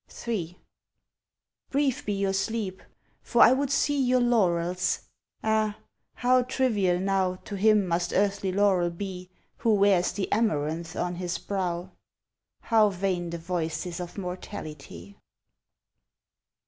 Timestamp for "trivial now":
6.41-7.35